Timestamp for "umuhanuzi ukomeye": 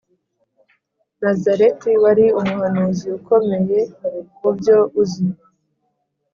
2.39-3.77